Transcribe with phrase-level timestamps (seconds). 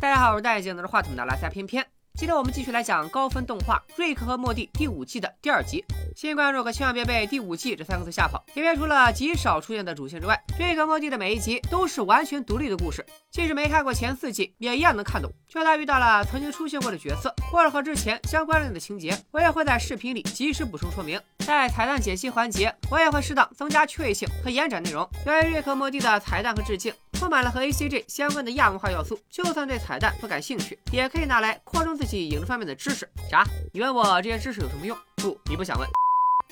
[0.00, 1.86] 大家好，我是戴眼镜拿着话筒的拉塞偏偏。
[2.14, 5.84] 今天我们继续来讲高分动画《瑞克和莫蒂》第五季的第二集。
[6.16, 8.42] 新观众可千万别被“第五季”这三个字吓跑。
[8.54, 13.04] 偏偏除了极少出现的主线之外，瑞克和莫蒂的每一集都是完全独立的故事。
[13.30, 15.30] 即使没看过前四季，也一样能看懂。
[15.46, 21.20] 就算遇到了曾经出现过的角色，或者和之前相关联的情节，我也会在视频里及时补充说明。
[21.46, 25.08] 在彩蛋解析环节，我也会适当增加趣味性和延展内容。
[25.26, 33.08] 由于瑞克莫蒂的彩蛋和致敬，充满了和 A C G 相关的亚文化要素，就算对彩蛋不感兴趣，也可以拿来扩充自己影视方面的知识。
[33.30, 33.44] 啥？
[33.72, 34.96] 你问我这些知识有什么用？
[35.16, 35.88] 不，你不想问。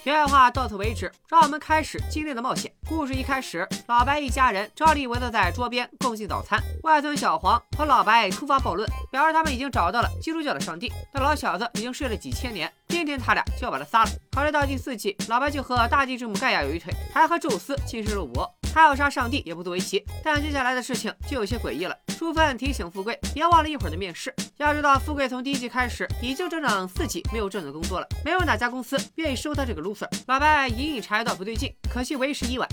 [0.03, 2.73] 题外话到此为止，让我们开始今天的冒险。
[2.89, 6.63] 故事一开始，老白一家人照例围坐在桌边共进早餐。
[6.85, 14.11] 外孙小黄和老白突发暴论，表示他们已经找到了基督教的上帝，但老小子已经睡了几千年，今天他俩就要把他杀了。
[14.31, 18.49] 考虑到第四季，老白就和大地之母盖亚有一腿，还和宙斯亲生肉搏。
[18.79, 21.97] 他要杀上帝也不足为奇，但接下来的事情就有些诡异了。
[22.11, 24.33] 淑芬提醒富贵别忘了一会儿的面试。
[24.59, 30.07] 要知道，富贵从第一季开始已经整整四季没有正经工作了，没有哪家公司愿意收他这个 loser。
[30.29, 32.69] 老白隐隐察觉到不对劲，可惜为时已晚。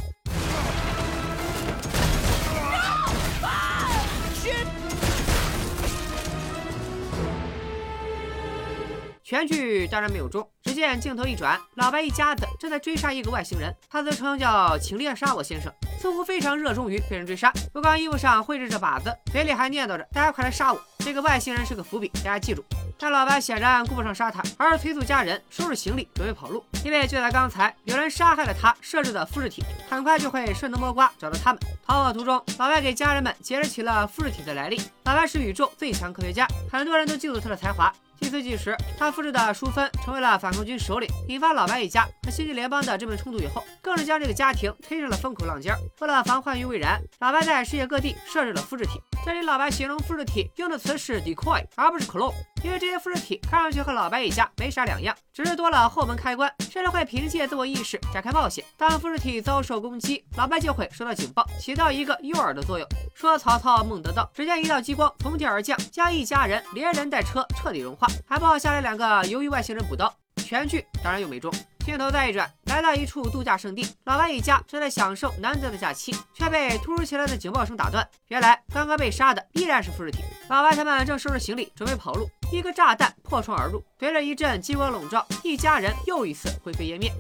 [9.24, 10.48] 全剧当然没有中。
[10.66, 15.72] 只见镜头一转，老白一家子正在追杀一个外星人，他自称叫“请猎杀我先生”，
[16.02, 17.54] 似乎非常热衷于被人追杀。
[17.72, 20.82] 不光衣服上绘制着靶子，嘴里还念叨着“大家快来杀我”。
[21.06, 22.66] 这个外星人是个伏笔，大家记住。
[22.98, 31.62] 但老白显然顾不上杀他，而是催促家人收拾行李准备跑路，因为就在刚才，有人杀害了他设置的复制体，很快就会顺藤摸瓜找到他们。
[31.86, 34.82] 逃跑途中，老白给家人们解释起了复制体的来历。
[35.04, 37.94] 老白是宇宙最强科学家，很多人都嫉妒他的才华。
[38.18, 45.76] 第四季时，他复制的淑芬成为了反抗军首领，引发老白一家和星际联邦的这面冲突以后，更是将这个家庭推上了风口浪尖。
[46.00, 49.02] 为了防患于未然，老白在世界各地设置了复制体。
[49.26, 58.64] 这里老白形容复制体用的词是 decoy，而不是 clone，因为这些复制体看上去和老白一家没啥两样，只是多了后门开关，甚至会凭借自我意识展开冒险。
[58.78, 62.88] 当复制体遭受攻击，老白就会收到警报，起到一个诱饵的作用。
[63.14, 70.14] 说曹操孟得道，只见一道激光从天而降，将一家人连人带车彻底融化，还不好下来两个鱿鱼外星人补刀。
[70.46, 71.52] 全剧当然又没中。
[71.80, 78.08] 镜头再一转，来到一处度假胜地，老白一家正在享受难得的假期，却被突如其来的警报声打断。
[78.28, 80.24] 原来刚刚被杀的依然是复制体。
[80.50, 87.12] 老白他们正收拾行李准备跑路，一个炸弹破窗而入，随着一阵激光笼罩，一家人又一次灰飞烟灭。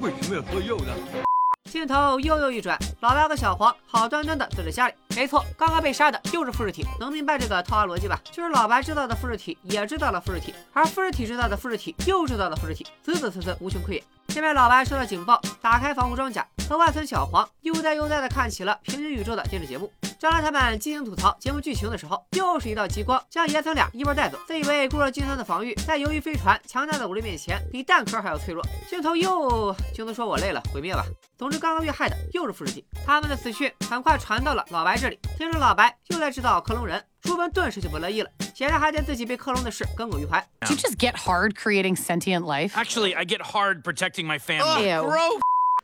[0.00, 1.31] 为什么要喝药呢？
[1.70, 4.94] 镜头又又一转，老白和小黄好端端的坐在家里。
[5.16, 8.20] 没错，刚刚被杀的就是复制体，能明白这个套娃逻辑吧？
[8.30, 14.04] 就是老白制造的复制体也制造了复制体，而复制体制造的复制体又制造了复制体，子子孙孙无穷匮也。
[14.34, 19.92] 这边老白收到警报，打开防护装甲，和外孙小黄悠哉悠哉的看起了平行宇宙的电视节目。
[20.18, 24.38] 正当他们激情吐槽节目剧情的时候，又是一道激光将爷孙俩一波带走。
[24.46, 28.64] 自以为固若金汤的防御，在鱿鱼飞船强大的武力面前，比蛋壳还要脆弱。
[28.88, 31.04] 镜头又，镜头说我累了，毁灭吧。
[31.36, 35.18] 总之，刚刚遇害的又是复制体，他们的死讯很快传到了老白这里。
[35.36, 40.40] 听说老白又在制造克隆人，淑芬顿时就不乐意了，显然还对自己被克隆的事耿耿于怀。
[40.60, 42.72] Do you just get hard creating sentient life?
[42.72, 44.88] Actually, I get hard protecting my family.
[44.88, 45.40] Ew.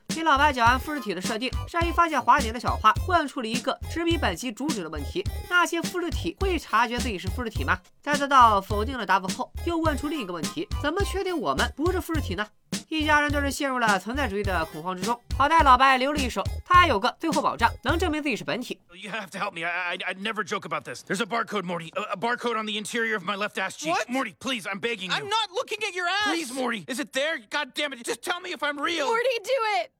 [0.08, 7.78] 听老白讲完复制体的设定，善于发现滑点的小花问出了一个直逼本集主旨的问题：那些复制体会察觉自己是复制体吗？
[8.02, 12.44] 在得到否定的答复后，又问出另一个问题：怎么确定我们不是复制体呢？
[12.88, 15.20] 一家人顿时陷入了存在主义的恐慌之中。
[15.36, 18.80] 好在老白留了一手，他还有个最后保障，能证明自己是本体。
[18.94, 19.66] You have to help me.
[19.66, 21.02] I, I, I'd never joke about this.
[21.02, 21.92] There's a barcode, Morty.
[21.96, 23.92] A, a barcode on the interior of my left ass cheek.
[23.92, 24.08] What?
[24.08, 25.16] Morty, please, I'm begging you.
[25.16, 26.28] I'm not looking at your ass.
[26.28, 26.86] Please, Morty.
[26.88, 27.38] Is it there?
[27.50, 28.02] God damn it.
[28.04, 29.06] Just tell me if I'm real.
[29.06, 29.50] Morty, do
[29.82, 29.90] it!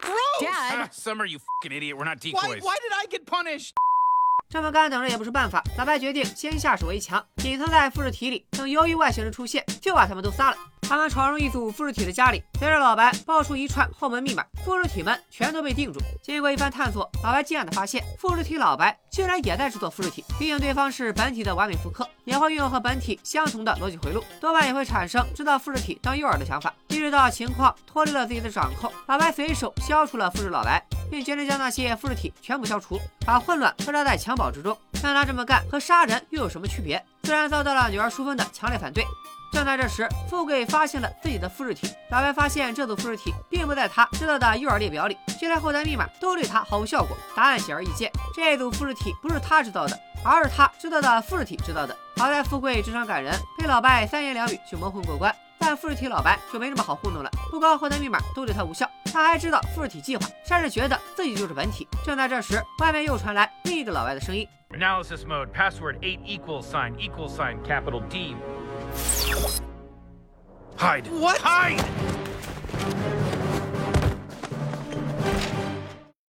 [0.00, 0.40] Gross.
[0.40, 0.78] Dad.
[0.78, 1.96] Ah, Summer, you fucking idiot.
[1.98, 2.62] We're not decoys.
[2.62, 3.72] why did I get punished?
[4.48, 10.56] 这么干等着也不是办法，老白决定先下手为强，隐藏在复制体里，等由于外星人出现，就把他们都杀了。
[10.88, 16.00] 他们闯入一组复制体的家里，随着老白报出一串后门密码，复制体们全都被定住。
[16.22, 26.72] 经过一番探索，老白惊讶地发现，复制体老白竟然也在制作复制体，毕竟对方是本体的完美复刻，也会运用和本体相同的逻辑回路，多半也会产生制造复制体当诱饵的想法。
[26.88, 34.76] 意识到情况脱离了自己的掌控，老白随手消除了复制老白，并决定将那些复制体全部消除，把混乱扼杀在襁褓之中。
[35.02, 37.04] 但他这么干和杀人又有什么区别？
[37.24, 39.04] 自然遭到了女儿淑芬的强烈反对。
[39.52, 41.88] 正在这时，富贵发现了自己的复制体。
[42.10, 47.16] 老白发现这组复制体并不在他知道的诱饵列表里，就连后台密码都对他毫无效果。
[47.34, 51.96] 答案显而易见，这组复制体不是他知道的，而是他知道的复制体知道的。
[52.16, 55.34] 好在富贵智商感人，被老白三言两语就蒙混过关。
[55.60, 61.86] 但复制体老白就没这么好糊弄了，不光后台密码都对他无效，他还知道复制体计划，甚至觉得自己就是本体。
[62.04, 64.46] 正在这时，外面又传来另一个老外的声音。
[64.70, 65.48] Analysis mode.
[65.52, 68.36] Password 8 equals sign equals sign capital D.
[70.76, 71.04] Hide.
[71.10, 71.38] What?
[71.40, 71.82] Hide!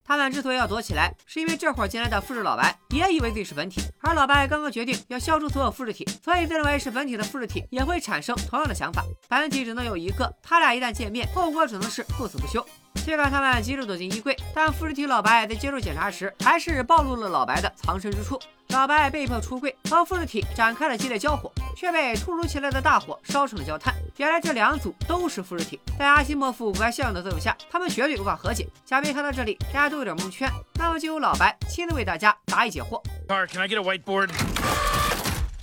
[0.03, 9.03] 他们之所以要躲起来，是因为这会儿进来的复制老白也以为自己是本体，而老白刚刚决定要消除所有复制体，所以自认为是本体的复制体也会产生同样的想法。
[9.27, 12.65] 本体只能有一个，他俩一旦见面，后果只能是不死不休。
[13.05, 18.39] 尽管他们急着躲进衣柜，但复制体老白在接受检查时，还是暴露了老白的藏身之处。
[18.71, 23.95] 老白被迫出柜，和复制体展开了激烈交火，却被突如其来的大火烧成了焦炭。
[24.17, 28.67] 原来这两组都是复制体，在阿西莫夫五怪效应的作用下，他们绝对无法和解。
[28.85, 33.01] 假面看到这里，大家都有点蒙圈，那么就由老白亲自为大家答疑解惑。
[33.27, 34.29] Car, can I get a whiteboard?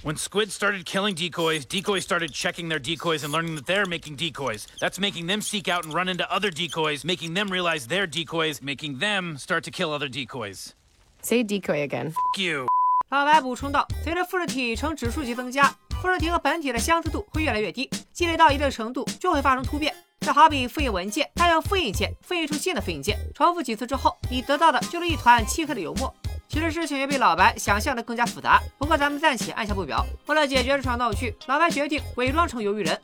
[0.02, 4.16] When squids started killing decoys, decoys started checking their decoys and learning that they're making
[4.16, 4.66] decoys.
[4.80, 8.60] That's making them seek out and run into other decoys, making them realize they're decoys,
[8.60, 10.74] making them start to kill other decoys.
[11.22, 12.08] Say decoy again.
[12.08, 12.66] F you.
[13.10, 15.72] 老白补充道：“随着复制体呈指数级增加，
[16.02, 19.94] 复制体和本体的相似度会越来越低，积累到一定程度就会发生突变。
[20.18, 26.12] 这好比复印文件，它用复印件复印出新的复印件，重复几次之后，你得到的就是一团漆黑的油墨。
[26.48, 30.04] 其实事情也比老白想象的更加复杂，不过咱们暂且按下不表。
[30.26, 33.00] 为了解决这场闹剧，老白决定伪装成鱿鱼人。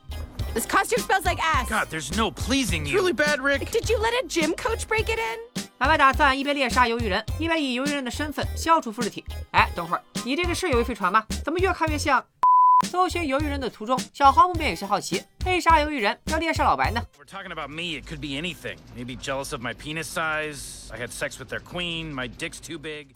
[0.53, 1.69] This costume smells like ass.
[1.69, 2.99] God, there's no pleasing It's you.
[2.99, 3.71] really bad, Rick.
[3.71, 5.52] Did you let a gym coach break it in?
[5.83, 9.21] 老白打算一边猎杀鱿鱼人，一边以鱿鱼人的身份消除复制体。
[9.51, 11.25] 哎，等会儿，你这个是鱿鱼飞船吗？
[11.43, 12.25] 怎么越看越像？
[12.89, 18.77] 搜寻鱿鱼人的途中，小黄不免有些好奇，为啥鱿鱼人要猎杀老白呢 talking about me, it could be anything.
[18.95, 20.89] Maybe jealous of my penis size.
[20.89, 22.13] I had sex with their queen.
[22.13, 23.07] My dick's too big.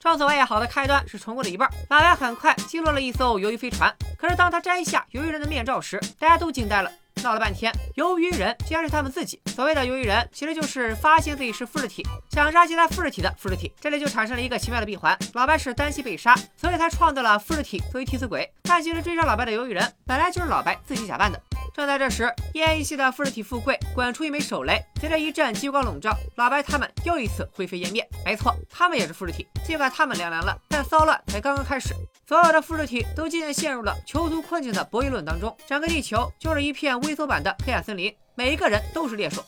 [0.00, 3.94] 正所谓好的开端是成功的一半，老白很快击落了一艘鱿鱼飞船。
[4.16, 6.90] 可是当他摘下鱿鱼人的面罩时，大家都惊呆了。
[7.22, 9.40] 闹了半天，鱿鱼人竟然是他们自己。
[9.54, 13.72] 所谓的鱿鱼人，其实就是发现自己是复制体，想杀其他复制体的复制体。
[13.80, 18.48] 这里就产生了一个奇妙的闭环：老白是担心被杀，所以才创造了复制体作为替死鬼。
[18.62, 21.40] 但其实追杀老白的鱿鱼人，本来就是老白自己假扮的。
[21.74, 22.24] 正在这时，
[22.54, 28.04] 奄奄一息的复制体富贵滚出一枚手雷，随着一阵激光笼罩，老白他们又一次灰飞烟灭。
[28.24, 31.94] 没错，他们也是复制体，尽管他们凉凉了，但骚乱才刚刚开始。
[32.28, 39.42] 所有的复制体都渐渐陷入了囚徒困境的博弈论当中，整个地球就是一片微缩版的黑暗森林，每一个人都是猎手。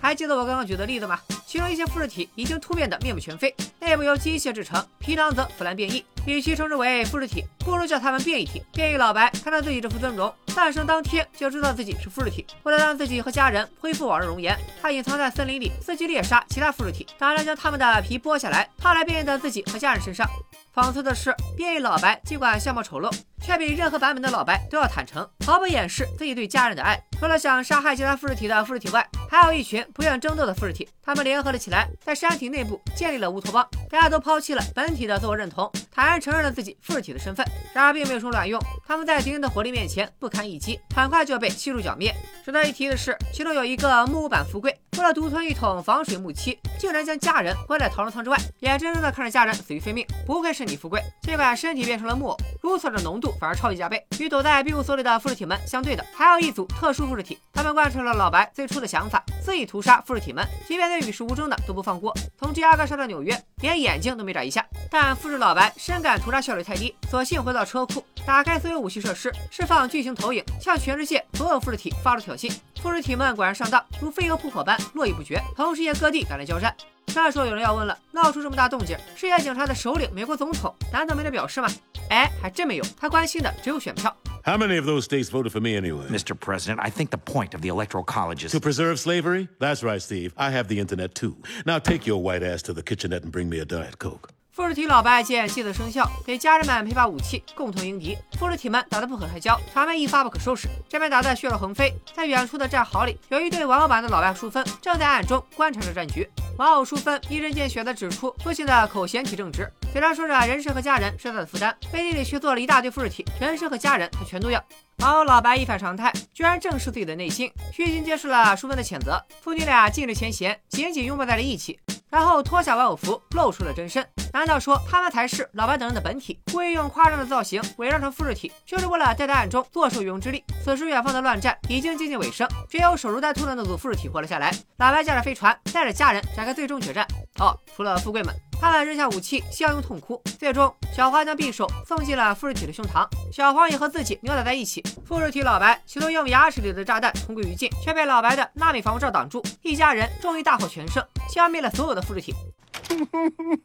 [0.00, 1.20] 还记得我刚刚举的例子吗？
[1.46, 6.02] 其中一些复制体已经突变得面目全非，内部由机械制成，皮囊则腐烂变异。
[6.34, 8.62] 与其称之为复制体，不如叫他们变异体。
[8.72, 12.46] 变异老白看到自己这副尊容，诞生当天就知道自己是复制体。
[12.64, 20.28] 为了让自己和家人恢复往日容颜，他隐藏在森林里，伺机猎杀其他复制体，打算将他们的皮剥下来，套来变异到自己和家人身上。
[20.74, 23.10] 讽刺的是，变异老白尽管相貌丑陋，
[23.40, 27.00] 却比任何版本的老白都要坦诚，毫不掩饰自己对家人的爱。
[27.18, 33.66] 除了想杀害其他复制体的复制体外，还有一群不愿争斗的复制体，他们联合了起来，在山体内部建立了乌托邦。
[33.90, 37.44] 大家都抛弃了本体的自我认同，坦然承认了自己复制体的身份。
[37.74, 42.14] 然而并没有什么卵用，他们在敌人的火力面前不堪一击，很快就要被悉数剿灭。
[42.44, 50.06] 值得一提的是，其中有一个木屋版富贵，为了独吞一桶防水木漆，竟然将家人关在逃生舱之外，眼睁睁地看着家人死于非命。
[50.26, 54.04] 不愧是你富贵，尽管身体变成了木偶，如此的浓度反而超级加倍。
[54.18, 62.14] 与躲在庇护所里的复制体们相对的，还有一组特殊复制体，他们贯彻了老白最初的想法，肆意屠杀复制体们，即便对与世无争的都不放过。
[62.38, 64.64] 从芝加哥杀到纽约，连眼睛都没眨一下。
[64.90, 72.52] 但复制老白深感屠杀效率太低，索性回到车库，打开所有武器设施，释放巨型投影，向全世界所有复制体发出挑衅。
[72.82, 76.74] 复制体们果然上当，如飞蛾扑火般络绎不绝，从世界各地赶来交战。
[77.06, 81.68] 这时候有人要问了，闹出这么大动静，世界警察的首领美国总统难道没得表示吗？
[82.09, 84.15] 哎，还真没有，他关心的只有选票。
[84.45, 86.05] How many of those states voted for me anyway?
[86.09, 86.35] Mr.
[86.35, 89.47] President, I think the point of the Electoral College is To preserve slavery?
[89.59, 90.33] That's right, Steve.
[90.35, 91.37] I have the internet too.
[91.65, 94.31] Now take your white ass to the kitchenette and bring me a Diet Coke.
[94.58, 98.18] 复制体老白见妻子生效，给家人们配发武器，共同迎敌。
[98.40, 100.66] 复制体们打得不可开交，场面一发不可收拾。
[100.88, 106.28] 这边打得血肉横飞，在远处的战壕里，有一对玩偶版的老白淑芬正在暗中观察着战局。
[106.56, 114.60] 玩偶淑芬一针见血地指出父亲的口嫌体正直，嘴上说着人生和家人是他的负担，背地里却做了一大堆复制体，人生和家人他全都要。
[114.98, 119.24] 玩偶老白一反常态，居然正视自己的内心，虚心接受了淑芬的谴责。
[119.40, 121.78] 父女俩尽释前嫌，紧紧拥抱在了一起。
[122.10, 124.06] 然后脱下玩偶服，露出了真身。
[124.32, 126.38] 难道说他们才是老白等人的本体？
[126.52, 130.44] 故意用夸张的造型伪装成复制体，就是为了在他暗中坐收渔翁之利。
[130.62, 134.50] 此时远方的乱战已经接近尾声，只有守株待兔的那组复制体活了下来。
[134.76, 137.06] 老白驾着飞船，带着家人展开最终决战。
[137.40, 140.20] 哦，除了富贵们，他们扔下武器，相拥痛哭。
[140.38, 144.82] 最终，小花将匕首送进了富士体的胸膛，小黄也和自己扭打在一起。
[145.06, 149.42] 富士体老白企图用牙齿里的炸弹同归于尽，却被老白的纳米防护罩挡住。
[149.62, 152.34] 一家人终于大获全胜，消灭了所有的复制体。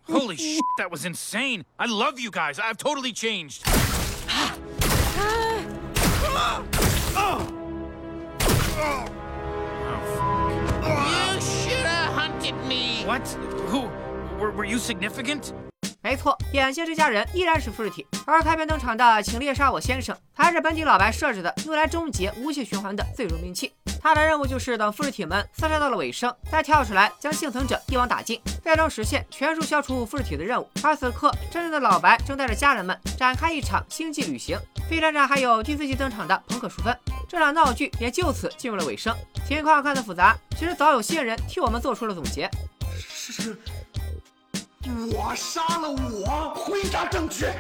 [0.06, 1.64] Holy shit, that was insane.
[1.78, 2.56] I love you guys.
[2.56, 3.64] I've totally changed.
[10.84, 13.06] You should have hunted me.
[13.06, 13.22] What?
[14.56, 15.52] Were, you significant?
[16.02, 23.74] 没错，眼前这家人依然是复制体，而开篇登场的请猎杀我先生，还是本体老白设置的用来终结无限循环的最终兵器。
[24.00, 30.70] 他的任务就是等复制体们厮杀到了尾声，再跳出来将幸存者一网打尽，最终实现全数消除复制体的任务。
[30.84, 36.96] 而此刻，真正的老白正带着家人们展开一场星际旅行，飞船上还有第四季登场的朋克淑芬，
[37.28, 39.16] 这场闹剧也就此进入了尾声。
[39.48, 42.50] 情况看似复杂，其实早有新人替我们做出了总结。
[43.00, 43.58] 是，
[44.86, 47.54] 我杀了我，回答正确。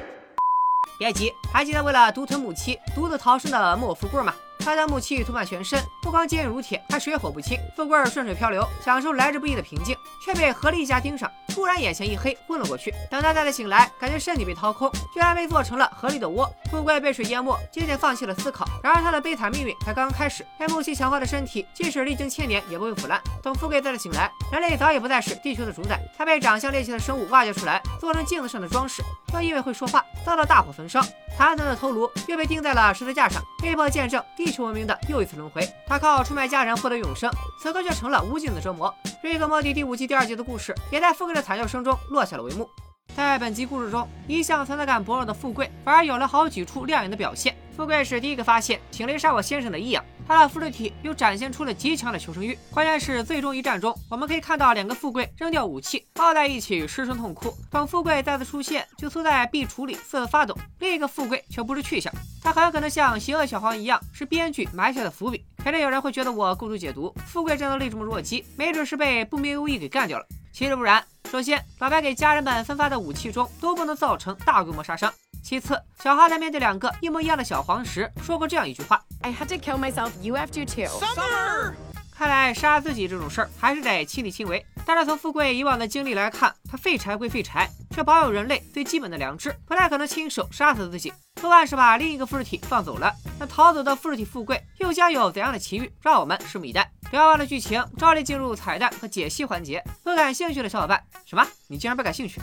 [0.97, 4.33] 别急，还记得为了独吞母妻独自逃生的木偶富贵吗？
[4.59, 7.57] 他将木器涂满全身，不光坚硬如铁，还水火不侵。
[7.75, 12.91] 富贵顺水漂流，享受来之不易的平静，却被何丽一家盯上，突然眼前一黑，昏了过去。
[13.11, 16.51] 等他再次醒来，感觉身体被掏空，居然被做成了河里的窝。
[16.71, 18.65] 富贵被水淹没，渐渐放弃了思考。
[18.83, 20.43] 然而他的悲惨命运才刚刚开始。
[20.57, 23.21] 被木器强化的身体，即使历经千年也不会腐烂。
[23.43, 25.99] 等富贵再次醒来，人类早已不再是地球的主宰。
[26.17, 31.01] 他被长相猎奇的生物挖掘出来，做成镜子上的装饰，又因为会说话，遭到大火焚烧。
[31.35, 35.67] 残存的头颅又被钉在了十字架上，被迫见证地球文明的又一次轮回。
[35.87, 37.29] 他靠出卖家人获得永生，
[37.59, 38.93] 此刻却成了无尽的折磨。
[39.23, 42.67] 瑞克莫蒂第五季第二集的故事，也在富贵的惨叫声中落下了帷幕。
[43.15, 47.55] 在本集故事中，一向存在感薄弱的富贵，反而有了好几处亮眼的表现。
[47.75, 52.57] 富贵是第一个发现请雷杀我先生的异样，他的复制体又展现出了极强的求生欲。
[52.71, 57.53] 关键是最终一战中，我们可以看到两个富贵扔掉武器，抱在一起失声痛哭。
[57.69, 60.57] 等富贵再次出现，就缩在壁橱里瑟瑟发抖。
[60.79, 65.43] 另一个富贵却不知去向，他很可能像邪恶小黄一样，是编剧埋下的伏笔。
[65.57, 70.25] 肯定有人会觉得我过度解读，富贵战斗力这么弱鸡，没准是被不明无义给干掉了。
[70.51, 75.11] 其实不然，首先，老白给家人们分发的武器中都不能造成大规模杀伤。
[75.43, 80.11] 其次，小哈在面对两个一模一样的小黄时，说过这样一句话 I had to kill myself.
[80.21, 80.85] You have to too.
[80.85, 81.73] Summer.
[82.15, 84.63] 看来杀自己这种事儿还是得亲力亲为。
[84.85, 91.13] 但是从富贵以往的经历来看，他废柴归废柴，却保有人类最基本的良知，不太可能亲手杀死自己。
[91.35, 93.13] 多半是把另一个复制体放走了。
[93.39, 95.91] 那逃走的复制体富贵又将有怎样的奇遇？
[96.01, 96.89] 让我们拭目以待。
[97.11, 99.83] 聊完了剧情，照例进入彩蛋和解析环节。
[100.03, 101.45] 不感兴趣的小伙伴，什么？
[101.67, 102.41] 你竟然不感兴趣？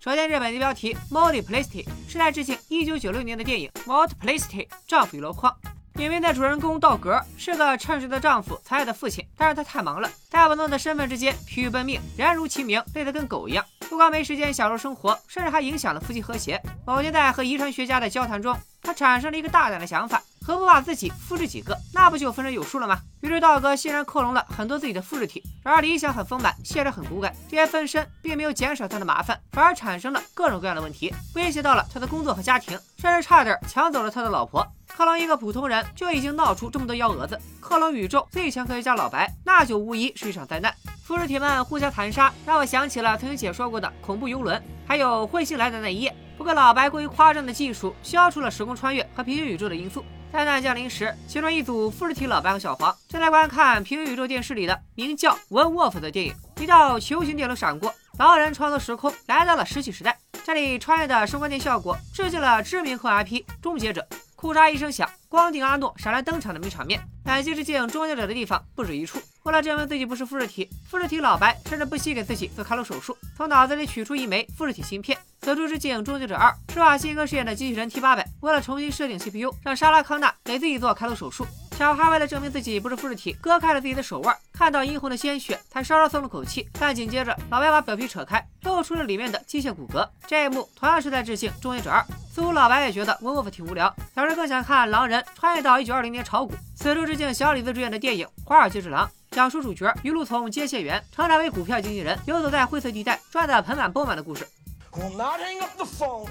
[0.00, 5.54] 首先，日本的标题 Multiplicity 是在致敬1996年的电影 Multiplicity 丈夫与箩筐。
[5.98, 13.64] 影片的主人公道格是个称职的丈夫、才爱的父亲，但是他太忙了，在不同的身份之间疲于奔命，人如其名，累得跟狗一样。
[13.88, 16.60] 不光没时间享受生活，甚至还影响了夫妻和谐。
[16.84, 21.74] 某天在和遗传学家的交谈中，他产生了一个大胆的想法：何不把自己复制几个？
[21.94, 22.98] 那不就分身有术了吗？
[23.22, 25.42] 于是道格欣然克隆了很多自己的复制体。
[25.64, 27.34] 然而理想很丰满，现实很骨感。
[27.48, 34.66] 这些分身并没有减少他的麻烦，反而产生了各种各样的问题，威胁到了他的工作和家庭，甚至差点抢走了他的老婆。
[34.96, 40.74] 克隆一个普通人就已经闹出这么多幺蛾子，克隆宇宙最强科学家老白，那就无疑是一场灾难。
[41.04, 46.16] 复制体们互相残杀，让我想起了曾经解说过的恐怖游轮，还有彗星来的那一夜。
[46.38, 50.02] 不过老白过于夸张的技术消除了时空穿越和平行宇宙的因素。
[50.32, 56.34] 灾难降临时，其中一组复制体老白和小黄正在观看平行宇宙电视里的名叫《文沃夫》的电影。
[56.58, 60.18] 一道球形电流闪过，狼人穿梭时空，来到了石器时代。
[60.42, 64.00] 这里穿越的声光电效果致敬了知名科幻 IP《终结者》。
[64.46, 67.02] 裤衩一声响，光顶阿诺闪来登场的名场面。
[67.24, 69.20] 感激致敬终结者的地方不止一处。
[69.42, 75.18] 为了证明自己不是复制体，复制体老白甚至不惜给自己做开颅手术，从脑子里取出一枚复制体芯片。
[75.40, 81.44] 此处致敬终结者二，施瓦辛格饰演的机器人 T 八百，为了重新设定 CPU，让莎拉康纳给自己做开颅手术。
[81.78, 86.66] 小孩为了证明自己不是复制体，割开了自己的手腕，看到殷红的鲜血，才稍稍松了口气。
[86.80, 90.08] 但紧接着，老白把表皮扯开，露出了里面的机械骨骼。
[90.26, 92.02] 这一幕同样是在致敬终结者二。
[92.32, 96.54] 似乎老白也觉得温沃夫挺无聊，小时更想看狼人穿越到一九二零年炒股。
[96.74, 104.48] 此处致敬小李子主演的电影《华尔街之狼》，讲述主角一路从接线员成长为股票经纪人，游走在灰色地带，赚得盆满钵满的故事。
[104.92, 106.26] Will not hang up the phone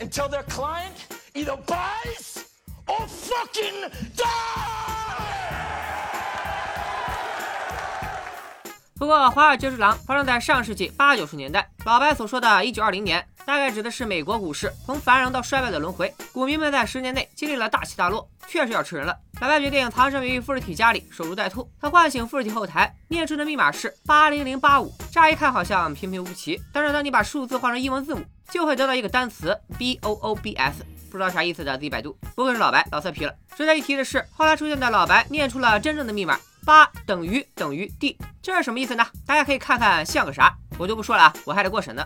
[0.00, 0.94] until their client
[1.32, 2.33] either buys
[2.94, 4.24] or fucking die
[8.96, 19.14] 不过，《华尔街之狼》发生在上世纪八九十年代，老白所说的“一九二零年”，大概指的是美国股市从繁荣到衰败的轮回，股民们在十年内经历了大起大落，确实要吃人了。
[19.40, 21.68] 老白决定藏身于富士体家里，守株待兔。
[21.80, 24.94] 他唤醒富士体后台，念出的密码是八零零八五。
[25.10, 30.86] 乍一看好像平平无奇，但是当你把数字换成英文字母，就会得到一个单词 B O O B S。
[31.14, 32.18] 不知道啥意思的自己百度。
[32.34, 33.32] 不愧是老白，老色批了。
[33.56, 38.18] 值得一提的是，后来出现的老白念出了真正的密码：八等于等于 D。
[38.42, 39.06] 这是什么意思呢？
[39.24, 42.04] 大家可以看看像个啥，我就不说了啊，我还得过审呢。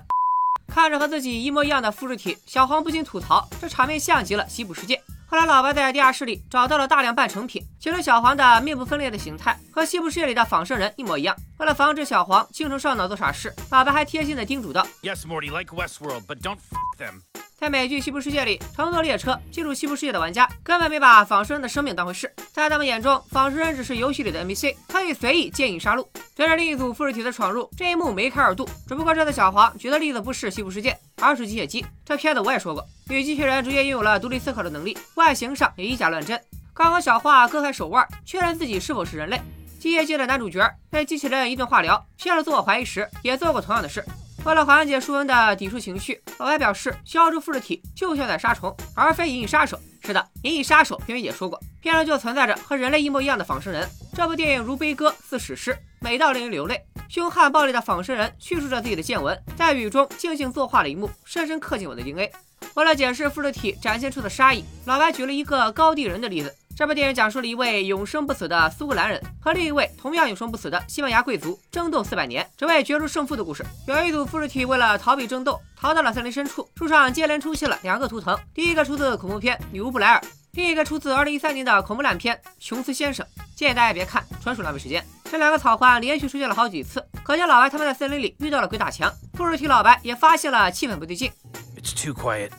[0.67, 5.03] 看着和自己一模一样的复制体，小黄不禁吐槽：这场面像极了西部世界。
[5.27, 11.35] 后来，老白在地下室里找到了大量半成品，其中小黄的面部分裂的形态和西部世界里的仿生人一模一样。
[11.59, 17.28] 为了防止小黄精神上脑做傻事，老白还贴心的叮嘱道：“Yes, Morty, like Westworld, but don't f them.”
[17.59, 26.07] 在美剧《西部世界》里，乘坐列车进入西部世界的玩家根本没把仿生人的生命当回事，在他们眼中，仿生人只是游戏里的 NPC，可以随意见影杀戮。
[26.37, 28.65] 随着另一组复制体的闯入，这一幕梅开二度。
[28.87, 31.85] 只不过这次小黄举的例子不是西部世界，而是机械姬。
[32.05, 36.41] 这片子我也说过，与机器人逐渐拥有了独立思考的能力，外形上也以假乱真。
[36.73, 39.41] 刚和小花割开手腕，确认自己是否是人类。
[39.81, 44.05] 机械姬的男主角被机器人一顿化疗，骗了自我怀疑时，也做过同样的事。
[44.49, 49.79] 为了缓解舒文的抵触情绪，老白表示消除复制体就像在杀虫，而非银翼杀手。
[50.03, 53.87] 是的，银翼杀手片尾也说过，片中就存在着和人类一模一样的仿生人。
[54.15, 56.83] 这部电影如悲歌似史诗，美到令人流泪。
[57.11, 62.33] 凶悍暴力的仿生人叙述着自己的见闻，在雨中静静作画了一幕，深深刻进我的 DNA。
[62.73, 66.57] 为了解释复制体展现出的杀意，老白举了一个高地人的例子。
[66.79, 73.67] 这部电影讲述了一位永生不死的苏格兰人和另一位同样永生不死的西班牙贵族争斗四百年，只为决出胜负的故事。
[73.89, 76.71] 有一组复制体为了逃避争斗，逃到了森林深处。
[76.77, 80.21] 树上接连出现了两个图腾，第一个出自恐怖片《女巫布莱尔》，
[80.53, 83.27] 另一个出自2013年的恐怖烂片《琼斯先生》。
[83.57, 85.05] 建议大家别看，纯属浪费时间。
[85.25, 89.13] 这两个草环连续出现了好几次，可见老白他们在森林里遇到了鬼打墙。
[89.35, 91.29] 复制体老白也发现了气氛不对劲。
[91.77, 92.53] It's too quiet.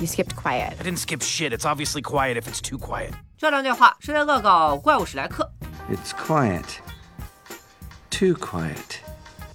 [0.00, 0.74] You skipped quiet.
[0.78, 1.52] I didn't skip shit.
[1.52, 3.10] It's obviously quiet if it's too quiet.
[3.36, 5.50] 这段对话是在恶搞怪物史莱克。
[5.90, 6.64] It's quiet.
[8.10, 9.00] Too quiet.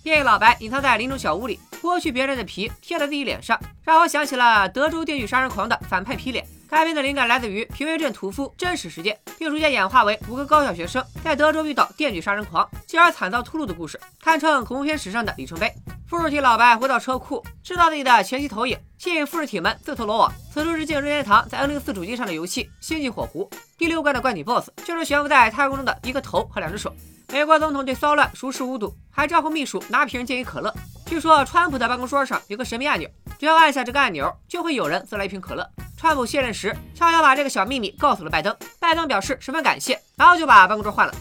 [0.04, 6.46] 电影老白隐藏在林中小屋里，剥去别人的皮贴在自己脸上，让我想起了德州电锯杀人狂的反派皮脸。
[6.70, 15.72] 该片的灵感来自于平原镇屠夫真实事件，并逐渐演化为五个高校学生在德州遇到电锯杀人狂，进而惨遭屠戮的故事，堪称恐怖片史上的里程碑。
[16.08, 20.32] 复制体老白回到车库，制造自己的全息投影，吸引复制体们自投罗网。
[20.54, 23.50] 此处致敬任天堂在 N 零四主机上的游戏《星际火狐》。
[23.78, 26.94] 第六关的怪女 BOSS 就是悬浮在太空中的一个头和两只手。
[27.30, 30.72] 美国总统对骚乱熟视无睹，还招呼秘书拿瓶建议可乐。
[31.08, 35.68] 据说川普的办公桌上有个神秘按钮，只要按下这个按钮，就会有人送来一瓶可乐。
[35.98, 41.14] 川普卸任时悄悄把这个小秘密告诉了拜登，拜登表示十分感谢，然后就把办公桌换了。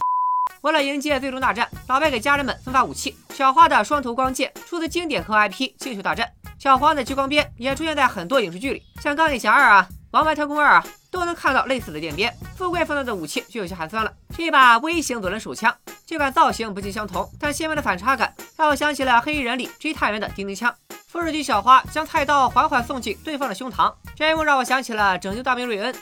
[0.62, 3.16] 为了迎接最终大战，老白给家人们分发武器。
[3.34, 6.24] 小花的双头光剑出自经典科 IP《星球大战》，
[6.56, 12.32] 小黄的激光鞭也出现在很多影视剧里，像《钢铁侠二》啊，《王牌特工二》啊，都能看到类似的电鞭。
[12.54, 15.74] 富贵放到的武器就有些寒酸了，是一把微型左轮手枪，
[16.06, 20.72] 尽管造型不尽相同，但鲜明的反差感让我想起了《黑衣人》里追探员的叮叮枪。
[21.08, 25.92] 复制体小花将菜刀缓缓送进对方的胸膛，这一幕让我想起了《拯救大兵瑞恩》。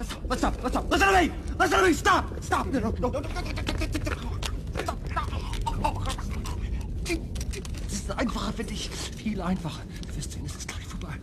[0.00, 0.06] Me.
[1.68, 1.92] Me.
[1.92, 2.24] Stop.
[2.40, 2.66] Stop.
[2.72, 3.28] No, no, no, no, no, no,
[4.80, 4.94] Stop.
[7.90, 8.90] Es ist einfacher für dich.
[9.16, 9.82] Viel einfacher.
[10.06, 11.14] Du wirst sehen, es ist gleich vorbei.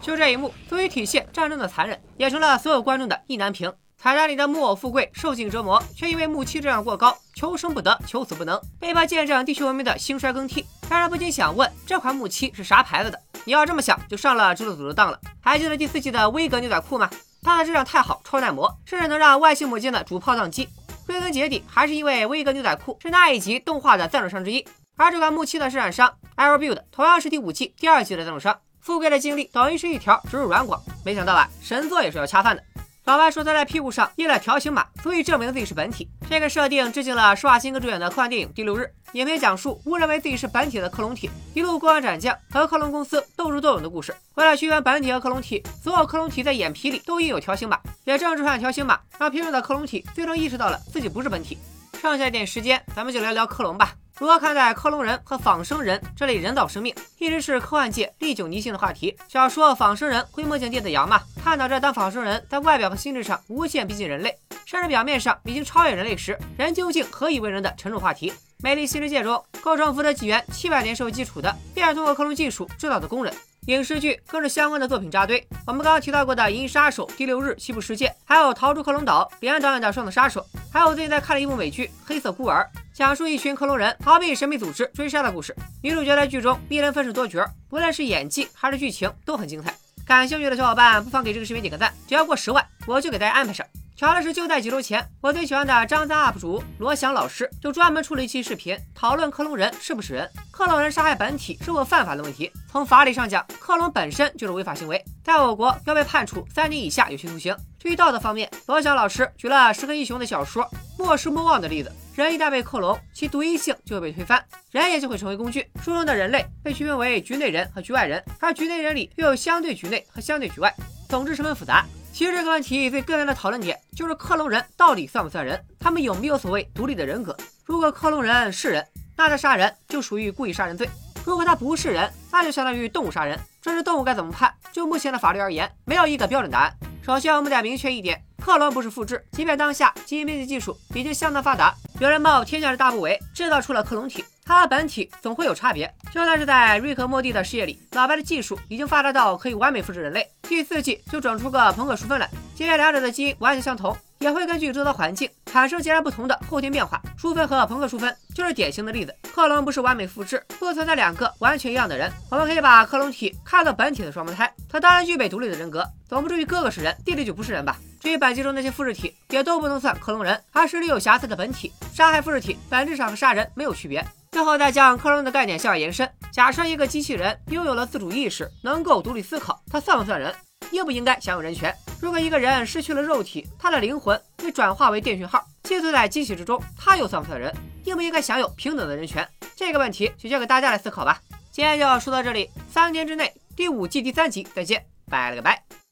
[0.00, 3.72] 就这一幕，足以体现战争的残忍，也成了所有观众的意难平。
[3.96, 13.18] 彩蛋里的木偶富贵受尽折磨，却因为木器质量过高，求生不得，求死不能，被迫见证地球文明的兴衰更替，让人不禁想问：这款木器是啥牌子的？
[13.44, 15.18] 你要这么想，就上了制作组的当了。
[15.40, 17.08] 还记得第四季的威格牛仔裤吗？
[17.42, 20.68] 它的质量太好，超耐磨，甚至能让外星母舰的主炮宕机。
[21.06, 28.58] 归根结底，还是因为威格牛仔裤是那一集动画的赞助商之一，而这款木器的生产商 Air Build 同样是第五季第二季的赞助商。
[28.80, 32.62] 富贵的经历等于是一条植入软广，没想到吧，神作也是要恰饭的。
[33.04, 36.08] 老白说他在屁股上印了条形码，足以证明自己是本体。
[36.28, 38.82] 这个设定致敬了施瓦辛格主演的科幻电影《第六日》。
[39.12, 44.14] 影片讲述误认为自己是本体的克隆体一路过关斩将，和克隆公司斗智斗勇的故事。
[44.34, 47.78] 为了区分本体和克隆体，所有克隆体在眼皮里都印有条形码。
[48.04, 51.58] 也正是这款条形码，让片中的克隆体最终意识到了自己不是本体。
[52.00, 53.94] 剩下一点时间，咱们就聊聊克隆吧。
[54.18, 59.16] 如何看待克隆人和仿生人这类人造生命，一直是科幻界历久弥新的话题。
[59.26, 64.36] 小说《仿生人》灰梦境电子羊嘛，探讨着当仿生人在外表和心智上无限逼近人类，
[64.66, 68.30] 甚至表面上已经超越人类时，人究竟何以为人的沉重话题。
[68.58, 73.34] 《美丽新世界》中，构成福德纪元七百年社会基础的，便是通过克隆技术制造的工人。
[73.66, 75.42] 影视剧更是相关的作品扎堆。
[75.66, 85.56] 我们刚刚提到过的《银翼杀手》《第六日》《西部世界》，还有《逃出克隆岛》李安导演的《双子杀手》，还有最近在看了一部美剧《黑色孤儿》，讲述一群克隆人逃避神秘组织追杀的故事。
[85.82, 89.74] 女主角在剧中一人分饰多角，无论是演技还是剧情都很精彩。
[90.06, 93.66] 感兴趣的小伙伴不妨给这个视频点个赞，只要过十万，我就给大家安排上。
[93.96, 102.50] 巧的是，就在几周前，我最喜欢的张三 UP 主罗翔老师就专门出了一期视频，讨论克隆人是不是人，克隆人杀害本体是否犯法的问题。
[102.68, 107.56] 从法理上讲，克隆本身就是违法行为，在我国要被判处三年以下有期徒刑。
[107.78, 110.64] 至于道德方面，罗翔老师举了石黑一雄的小说
[110.98, 115.70] 《莫失莫忘》的例子，人一旦被克隆，其独一性就会被推翻，人也就会成为工具。
[115.84, 120.74] 书中的人类被区分为局内人和局外人，而局内人里又有相对局内和相对局外，
[121.08, 121.86] 总之十分复杂。
[122.14, 125.60] 其实这个问题最根源的讨论点就是克隆人到底算不算人？
[125.80, 127.36] 他们有没有所谓独立的人格？
[127.64, 130.86] 如果克隆人是人，那他杀人就属于故意杀人罪；
[131.24, 133.36] 如果他不是人，那就相当于动物杀人。
[133.60, 134.54] 这是动物该怎么判？
[134.70, 136.72] 就目前的法律而言，没有一个标准答案。
[137.02, 139.24] 首先，我们得明确一点：克隆不是复制。
[139.32, 144.22] 即便当下基因编辑技术已经相当发达，有人冒天下之大不韪制造出了克隆体。
[144.44, 150.28] 它和本体总会有差别，就算是在瑞克莫蒂的世界里，老白的技术已经发达到可以完美复制人类。
[150.42, 157.00] 第四季就整出个朋克淑芬来，即便两者的基因完全相同，也会根据周遭环境产生截然不同的后天变化。
[157.16, 159.16] 淑芬和朋克淑芬就是典型的例子。
[159.34, 162.12] 克隆不是完美复制，不存在两个完全一样的人。
[162.30, 167.78] 我们可以把克隆体看作本体的双胞胎，它当然具备独立的人格，总不至于哥哥是人，弟弟就不是人吧？
[168.04, 171.72] 至于本集中那些复制体，也都不能算克隆人，而是略有瑕疵的本体。
[171.94, 174.06] 杀害复制体本质上和杀人没有区别。
[174.30, 180.34] 最后再将克隆的概念向外延伸，假设一个机器人拥有了自主意识，能够独立思考，它算不算人？
[180.70, 181.74] 应不应该享有人权？
[181.98, 187.50] 如果一个人失去了肉体，他的灵魂被转化为电讯号，寄存在机器之中，他又算不算人？
[187.84, 189.26] 应不应该享有平等的人权？
[189.56, 191.18] 这个问题就交给大家来思考吧。
[191.50, 195.83] 今天就要说到这里，三天之内第五季第三集再见，拜了个拜。